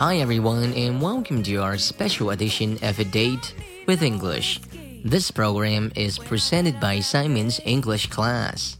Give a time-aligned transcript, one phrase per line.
[0.00, 3.52] Hi everyone and welcome to our special edition of A Date
[3.86, 4.58] with English.
[5.04, 8.76] This program is presented by Simon's English Class.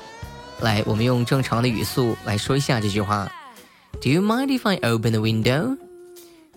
[0.61, 3.29] 来，我们用正常的语速来说一下这句话。
[4.00, 5.76] Do you mind if I open the window?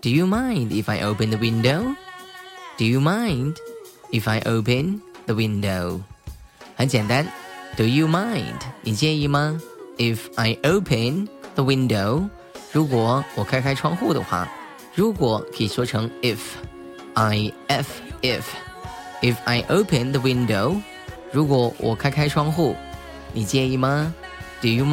[0.01, 1.95] Do you mind if I open the window?
[2.77, 3.55] Do you mind
[4.11, 6.01] if I open the window?
[6.75, 7.25] 很简单，
[7.77, 8.59] Do you mind？
[8.81, 9.59] 你介意吗？
[9.97, 12.29] If I open the window，
[12.71, 14.47] 如果我开开窗户的话，
[14.93, 17.89] 如果可以说成 if，I f
[18.21, 18.43] if
[19.21, 20.81] if I open the window，
[21.31, 22.75] 如果我开开窗户，
[23.33, 24.13] 你介意吗？
[24.61, 24.85] Do you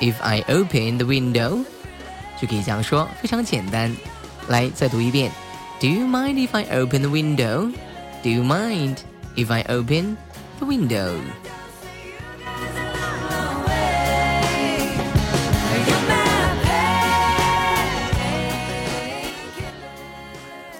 [0.00, 1.64] mind？If I open the window，
[2.40, 3.94] 就可以这样说，非常简单。
[4.48, 5.30] 来，再读一遍。
[5.80, 7.72] Do you mind if I open the window?
[8.22, 8.98] Do you mind
[9.36, 10.16] if I open
[10.58, 11.12] the window?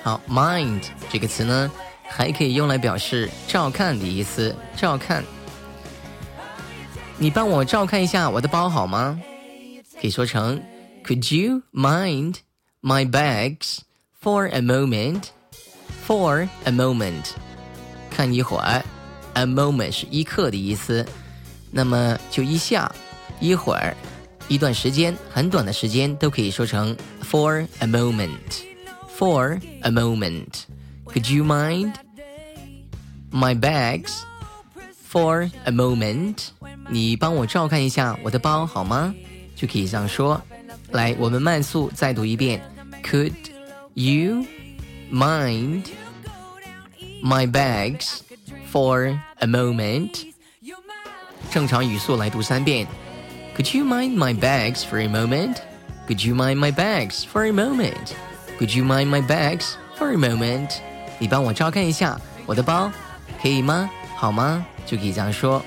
[0.03, 1.71] 好，mind 这个词呢，
[2.07, 5.25] 还可以用来表示照看的意思，照看。
[7.22, 9.20] 你帮我照看一下我的包好吗？
[10.00, 10.62] 可以说成
[11.04, 12.36] Could you mind
[12.82, 13.80] my bags
[14.22, 15.24] for a moment?
[16.08, 17.32] For a moment，
[18.10, 18.84] 看一会儿。
[19.34, 21.06] A moment 是一刻的意思，
[21.72, 22.90] 那么就一下、
[23.42, 23.96] 一会儿、
[24.48, 26.96] 一段时间、很短的时间都可以说成
[27.30, 28.64] for a moment.
[29.18, 30.64] For a moment,
[31.06, 31.96] could you mind
[33.30, 34.22] my bags
[35.12, 36.52] for a moment?
[36.89, 39.15] 你帮我照看一下我的包好吗？
[39.57, 40.41] 就可以这样说。
[40.91, 42.61] 来，我们慢速再读一遍。
[43.03, 43.33] Could
[43.95, 44.45] you
[45.13, 45.85] mind
[47.23, 48.19] my bags
[48.73, 50.27] for a moment？
[51.51, 52.87] 正常语速来读三遍。
[53.57, 55.57] Could you mind my bags for a moment?
[56.09, 58.13] Could you mind my bags for a moment?
[58.59, 60.71] Could you mind my bags for a moment?
[61.19, 62.91] 你帮我照看一下我的包，
[63.41, 63.89] 可以吗？
[64.17, 64.65] 好吗？
[64.85, 65.65] 就可以这样说。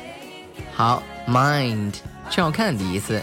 [0.74, 1.02] 好。
[1.28, 1.94] Mind
[2.31, 3.21] 照看的意思。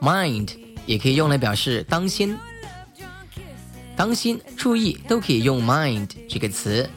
[0.00, 0.56] mind
[0.86, 2.36] 也可以用来表示当心、
[3.94, 6.88] 当心、注意，都可以用 mind 这个词。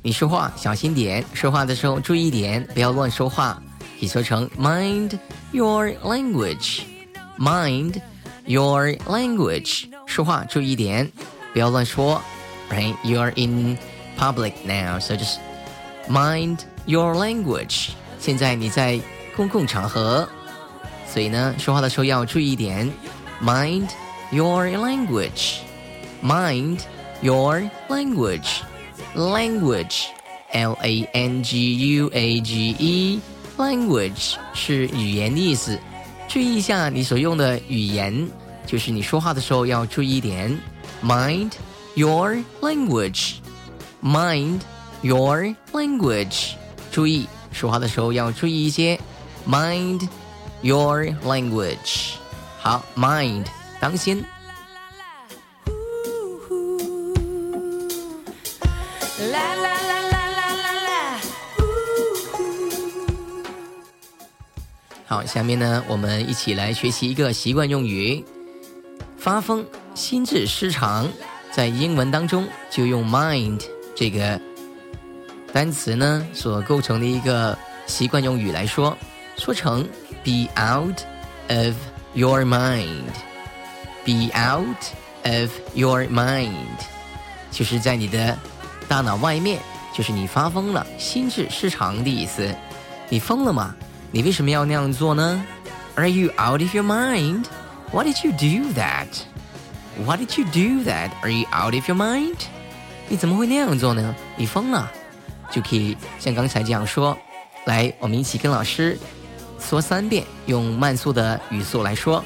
[0.00, 3.60] 你说话小心点，说话的时候注意点，不要乱说话。
[3.98, 5.18] 可以说成 mind
[5.52, 8.00] your language，mind
[8.46, 9.89] your language。
[10.09, 11.11] 说话注意点，
[11.53, 12.21] 不要乱说。
[12.69, 13.77] Right, you are in
[14.17, 15.37] public now, so just
[16.09, 17.89] mind your language.
[18.19, 18.99] 现在你在
[19.35, 20.27] 公共场合，
[21.07, 22.91] 所以呢，说话的时候要注意一点。
[23.41, 23.89] Mind
[24.31, 25.57] your language.
[26.23, 26.79] Mind
[27.21, 28.61] your language.
[29.13, 30.05] Language,
[30.51, 31.41] L-A-N-G-U-A-G-E.
[33.57, 35.79] Language 是语言的意思。
[36.27, 38.27] 注意一下你所用的语言。
[38.70, 40.56] 就是你说话的时候要注意一点
[41.02, 41.50] ，mind
[41.96, 44.60] your language，mind
[45.02, 46.52] your language。
[46.92, 48.96] 注意说话的时候要注意一些
[49.44, 50.08] ，mind
[50.62, 52.12] your language。
[52.60, 53.46] 好，mind
[53.80, 54.24] 当心。
[65.06, 68.24] 好，下面呢，我们一起来学习一个习惯用语。
[69.20, 69.64] 发疯、
[69.94, 71.06] 心智失常，
[71.52, 73.60] 在英文当中就用 mind
[73.94, 74.40] 这个
[75.52, 77.56] 单词呢所构成的一个
[77.86, 78.96] 习惯用语来说，
[79.36, 79.86] 说成
[80.24, 80.98] be out
[81.48, 81.74] of
[82.14, 84.82] your mind，be out
[85.24, 86.54] of your mind，
[87.50, 88.38] 就是在你的
[88.88, 89.60] 大脑外面，
[89.94, 92.54] 就是你发疯了、心智失常的意思。
[93.10, 93.76] 你疯了吗？
[94.10, 95.44] 你为什么要那样做呢
[95.96, 97.44] ？Are you out of your mind?
[97.91, 99.07] Why did you do that?
[100.05, 101.11] Why did you do that?
[101.21, 102.37] Are you out of your mind?
[103.07, 104.15] 你怎么会那样做呢？
[104.35, 104.91] 你疯了？
[105.51, 107.17] 就可以像刚才这样说。
[107.65, 108.99] 来，我们一起跟老师
[109.59, 112.23] 说三遍，用慢速的语速来说。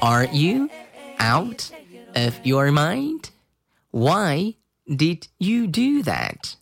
[0.00, 0.68] Are you
[1.18, 1.62] out
[2.14, 3.24] of your mind?
[3.90, 4.54] Why
[4.86, 6.54] did you do that?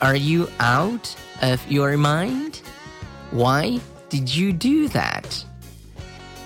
[0.00, 1.10] Are you out
[1.40, 2.56] of your mind?
[3.30, 5.44] Why did you do that?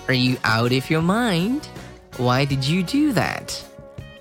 [0.07, 1.61] Are you out of your mind?
[2.17, 3.51] Why did you do that?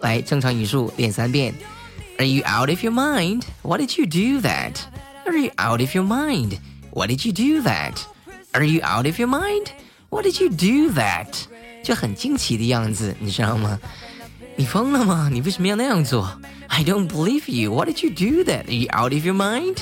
[0.00, 1.54] 来，正常语速练三遍。
[2.18, 3.42] Are you out of your mind?
[3.62, 4.80] Why did you do that?
[5.24, 6.58] Are you out of your mind?
[6.92, 8.00] Why did you do that?
[8.52, 9.68] Are you out of your mind?
[10.08, 11.46] Why did you do that?
[11.82, 13.78] 就很惊奇的样子，你知道吗？
[14.56, 15.28] 你疯了吗？
[15.30, 16.40] 你为什么要那样做？
[16.68, 17.72] I don't believe you.
[17.72, 18.64] Why did you do that?
[18.64, 19.76] Are you out of your mind?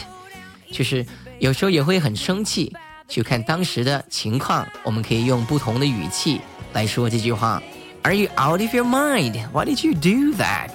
[0.70, 1.06] 就是
[1.38, 2.74] 有时候也会很生气，
[3.09, 6.39] 去看当时的情况，我们可以用不同的语气
[6.73, 7.61] 来说这句话。
[8.03, 9.33] Are you out of your mind?
[9.51, 10.69] Why did you do that?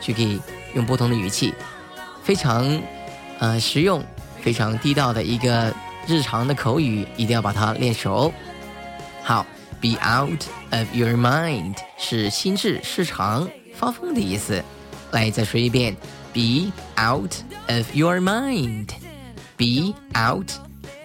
[0.00, 0.40] 就可以
[0.74, 1.54] 用不同的语气，
[2.22, 2.80] 非常
[3.38, 4.04] 呃实用、
[4.40, 5.74] 非常地道的一个
[6.06, 8.32] 日常的口语，一定要把它练熟。
[9.24, 9.44] 好
[9.80, 14.62] ，be out of your mind 是心智失常、发疯的意思。
[15.10, 15.96] 来，再说一遍
[16.32, 17.34] ，be out
[17.66, 18.88] of your mind。
[19.56, 20.50] be out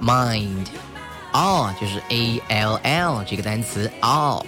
[0.00, 4.44] mind，all 就是 a l l 这个单词，all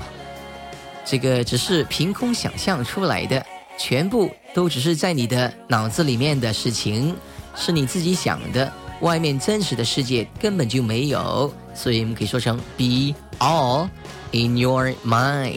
[1.04, 3.44] 这个只是凭空想象出来的，
[3.78, 7.14] 全部都只是在你的脑子里面的事情，
[7.54, 13.88] 是你自己想的，外面真实的世界根本就没有，所以我们可以说成 be all
[14.30, 15.52] in your mind，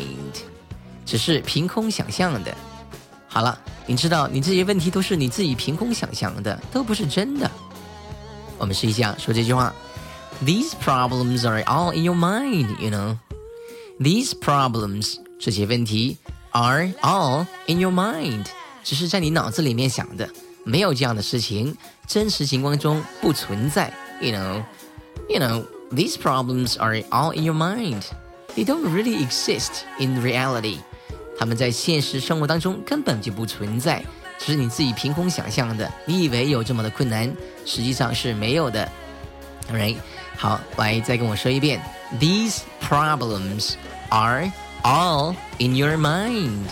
[1.06, 2.56] 只是凭空想象的。
[3.28, 7.50] 好了，你知道你这些问题都是你自己凭空想象的，都不是真的。
[8.58, 9.74] 我们试一下说这句话
[10.45, 13.17] ：These problems are all in your mind, you know.
[13.99, 16.17] These problems 这些问题
[16.53, 18.47] are all in your mind，
[18.83, 20.29] 只是在你脑子里面想的，
[20.65, 21.77] 没有这样的事情，
[22.07, 23.93] 真实情况中不存在。
[24.21, 24.63] You know,
[25.29, 28.03] you know, these problems are all in your mind.
[28.57, 30.79] They don't really exist in reality.
[31.39, 34.03] 他们在现实生活当中根本就不存在。
[34.39, 37.31] 只是你自己凭空想象的，你以为有这么的困难，
[37.67, 38.91] 实际上是没有的。
[39.71, 39.97] Alright，
[40.37, 41.81] 好，来再跟我说一遍，
[42.19, 43.75] These problems
[44.09, 44.51] are
[44.83, 46.67] all in your mind.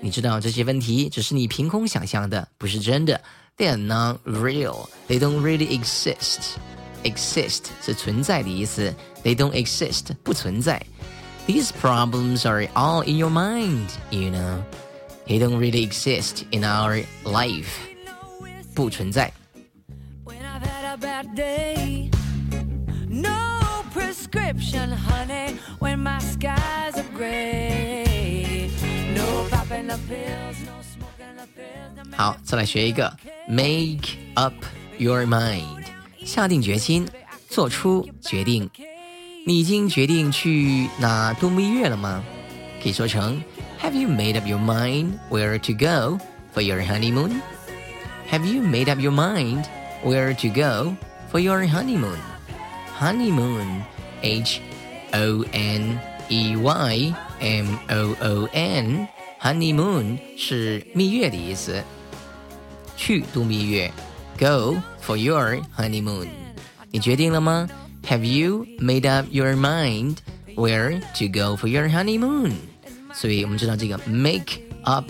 [0.02, 3.20] 你知道这些问题只是你凭空想象的，不是真的。
[3.58, 4.88] They are not real.
[5.10, 6.56] They don't really exist.
[7.04, 8.96] Exist 是存在的意思。
[9.24, 10.82] They don't exist 不存在。
[11.46, 14.62] These problems are all in your mind, you know.
[15.28, 17.68] They don't really exist in our life.
[18.74, 19.34] 不存在。
[21.04, 22.10] bad day.
[23.08, 28.70] No prescription, honey, when my skies are gray.
[29.16, 32.16] No popping the pills, no smoking the pills.
[32.16, 33.16] 好，再来学一个，
[33.48, 34.54] make up
[34.98, 35.86] your mind，
[36.26, 37.08] 下定决心，
[37.50, 38.70] 做出决定。
[39.46, 42.24] 你已经决定去哪度蜜月了吗？
[42.82, 43.42] 可以说成
[43.82, 46.20] Have you made up your mind where to go
[46.54, 47.42] for your honeymoon?
[48.30, 49.66] Have you made up your mind
[50.04, 50.96] where to go
[51.32, 52.18] for your honeymoon?
[52.98, 53.84] Honeymoon,
[54.22, 54.62] H
[55.14, 56.00] O N
[56.30, 59.08] E Y M O O N,
[59.42, 61.84] honeymoon 是蜜月的意思。
[62.98, 63.92] 去度蜜月，
[64.38, 66.28] Go for your honeymoon。
[66.92, 67.70] 你决定了吗？
[68.08, 70.18] Have you made up your mind
[70.56, 72.54] where to go for your honeymoon？
[73.14, 75.10] 所以我们知道这个 make up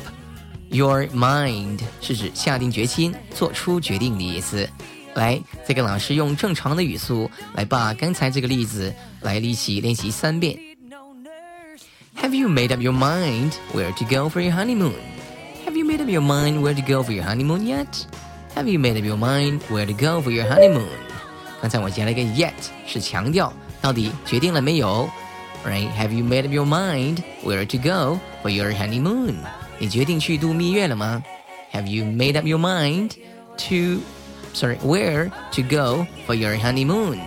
[0.70, 4.70] your mind 是指下定决心、做出决定的意思。
[5.16, 10.58] 来，再跟老师用正常的语速来把刚才这个例子来一起练习三遍。
[12.22, 14.94] Have you made up your mind where to go for your honeymoon?
[15.66, 17.88] Have you made up your mind where to go for your honeymoon yet?
[18.56, 20.88] Have you made up your mind where to go for your honeymoon?
[21.62, 22.54] 刚才我加了一个 yet，
[22.86, 23.51] 是强调
[23.82, 25.10] 到底决定了没有？
[25.66, 25.89] Right?
[25.98, 29.36] Have you made up your mind where to go for your honeymoon?
[29.78, 31.24] 你决定去度蜜月了吗？
[31.74, 33.12] Have you made up your mind
[33.58, 34.01] to
[34.54, 37.20] sorry, where to go for your honeymoon?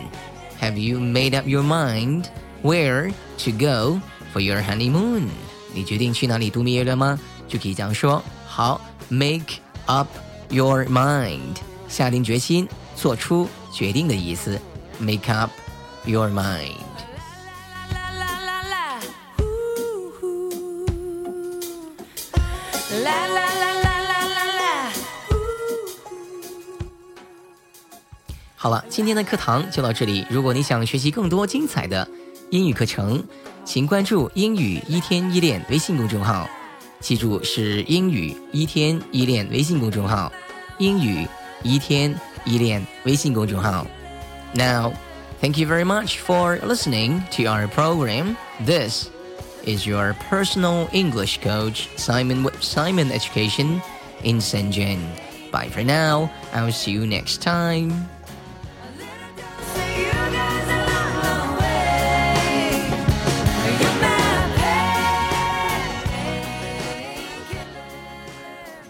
[0.60, 2.26] Have you made up your mind
[2.62, 4.00] where to go
[4.32, 5.28] for your honeymoon?
[5.74, 7.18] 你决定去哪里度蜜月了吗？
[7.48, 8.22] 就可以这样说。
[8.46, 9.54] 好，make
[9.86, 10.08] up
[10.50, 11.56] your mind，
[11.88, 14.60] 下定决心，做出决定的意思。
[14.98, 15.50] Make up
[16.04, 16.85] your mind。
[28.54, 30.24] 好了，今天的课堂就到这里。
[30.30, 32.06] 如果你想学习更多精彩的
[32.50, 33.24] 英语课程，
[33.64, 36.48] 请关注“英语一天一练”微信公众号。
[37.00, 40.32] 记住，是英语一天一练微信公众号。
[40.78, 41.26] 英语
[41.64, 43.84] 一天一练微信公众号。
[44.54, 44.92] Now,
[45.40, 48.36] thank you very much for listening to our program.
[48.64, 49.08] This
[49.67, 53.81] is your personal English coach, Simon with Simon Education
[54.23, 55.01] in Shenzhen.
[55.51, 56.31] Bye for now.
[56.53, 58.09] I'll see you next time.